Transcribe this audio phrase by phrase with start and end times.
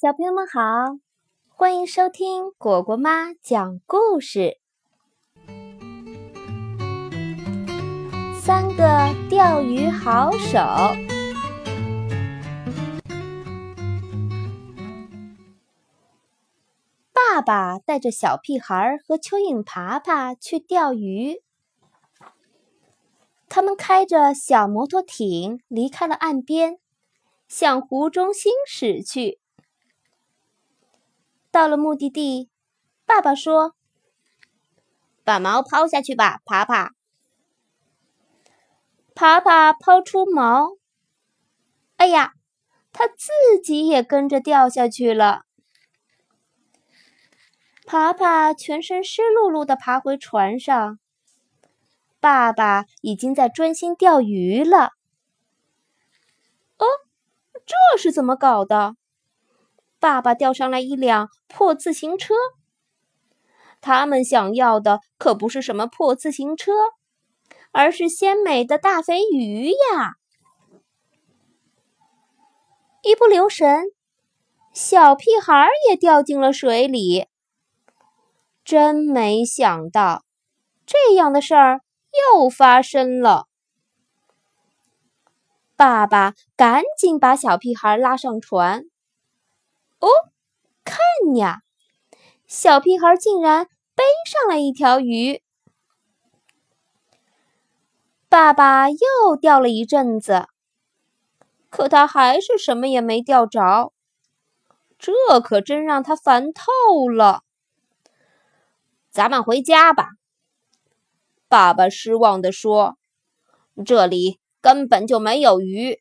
[0.00, 0.96] 小朋友们好，
[1.46, 4.58] 欢迎收听果果妈讲故事。
[8.40, 10.58] 三个钓鱼好手。
[17.12, 21.42] 爸爸带着小屁孩和蚯蚓爬爬去钓鱼。
[23.50, 26.78] 他们开着小摩托艇离开了岸边，
[27.48, 29.39] 向湖中心驶去。
[31.50, 32.48] 到了目的地，
[33.04, 33.74] 爸爸说
[35.24, 36.92] ：“把毛抛下去吧，爬爬。”
[39.14, 40.76] 爬爬抛出毛，
[41.96, 42.32] 哎呀，
[42.92, 45.42] 他自己也跟着掉下去了。
[47.84, 50.98] 爬爬全身湿漉漉的爬回船上，
[52.20, 54.92] 爸爸已经在专心钓鱼了。
[56.78, 56.86] 哦，
[57.66, 58.94] 这是怎么搞的？
[60.00, 62.34] 爸爸钓上来一辆破自行车，
[63.82, 66.72] 他们想要的可不是什么破自行车，
[67.70, 70.14] 而是鲜美的大肥鱼呀！
[73.02, 73.84] 一不留神，
[74.72, 77.26] 小屁孩也掉进了水里。
[78.64, 80.24] 真没想到，
[80.86, 81.80] 这样的事儿
[82.34, 83.46] 又发生了。
[85.76, 88.84] 爸爸赶紧把小屁孩拉上船。
[90.00, 90.08] 哦，
[90.84, 90.98] 看
[91.36, 91.62] 呀，
[92.46, 95.42] 小屁孩竟然背上了一条鱼。
[98.28, 100.46] 爸爸又钓了一阵子，
[101.68, 103.92] 可他还是什么也没钓着，
[104.98, 107.42] 这可真让他烦透了。
[109.10, 110.10] 咱们回家吧，
[111.48, 112.96] 爸爸失望地说
[113.84, 116.00] ：“这里根本就没有鱼。”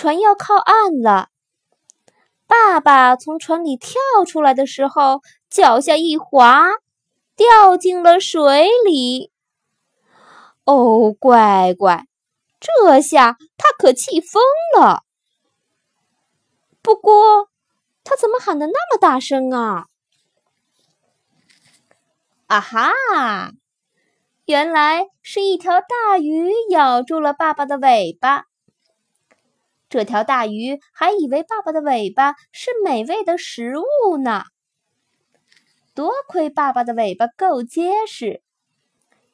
[0.00, 1.28] 船要靠岸了，
[2.46, 5.20] 爸爸从船里跳出来的时候，
[5.50, 6.70] 脚下一滑，
[7.36, 9.30] 掉进了水里。
[10.64, 12.06] 哦，乖乖，
[12.58, 14.42] 这下他可气疯
[14.74, 15.02] 了。
[16.80, 17.50] 不过，
[18.02, 19.84] 他怎么喊的那么大声啊？
[22.46, 23.52] 啊哈！
[24.46, 28.46] 原来是一条大鱼咬住了爸爸的尾巴。
[29.90, 34.44] 这条大鱼还以为爸爸的尾巴是美味的食物呢。
[35.94, 38.40] 多亏爸爸的尾巴够结实，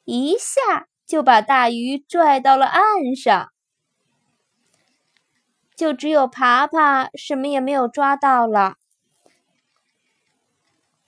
[0.03, 3.49] 一下就把大鱼拽到了岸上。
[5.75, 8.77] 就只有爬爬什么也没有抓到了。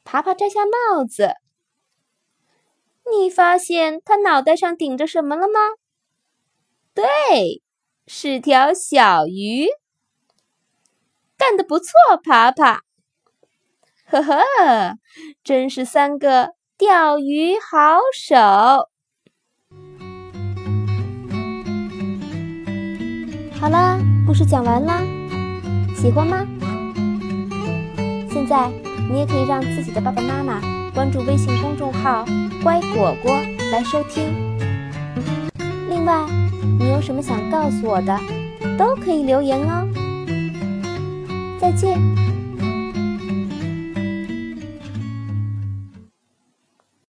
[0.04, 1.34] 爬爬摘下帽子，
[3.12, 5.60] 你发现他脑袋上顶着什么了吗？
[6.94, 7.64] 对。
[8.08, 9.68] 是条小鱼，
[11.38, 11.94] 干得不错，
[12.24, 12.82] 爬爬。
[14.06, 14.96] 呵呵，
[15.44, 18.36] 真是三个钓鱼好手。
[23.60, 25.04] 好啦，故事讲完啦，
[25.96, 26.48] 喜欢吗？
[28.32, 28.70] 现在
[29.12, 32.26] 你也可以让自己的爸爸妈妈关注微信公众号
[32.64, 33.40] “乖果果”
[33.72, 34.34] 来收听。
[36.00, 36.26] 另外。
[36.80, 38.18] 你有什么想告诉我的，
[38.78, 39.86] 都可以留言哦。
[41.60, 42.00] 再见。